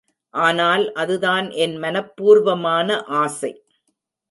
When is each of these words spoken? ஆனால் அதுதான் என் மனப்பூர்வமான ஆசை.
ஆனால் 0.33 0.93
அதுதான் 0.93 1.49
என் 1.57 1.75
மனப்பூர்வமான 1.77 2.89
ஆசை. 3.21 3.53